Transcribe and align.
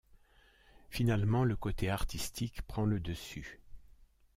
Finalement, 0.89 1.43
le 1.43 1.55
côté 1.55 1.91
artistique 1.91 2.63
prend 2.63 2.85
le 2.85 2.99
dessus. 2.99 3.61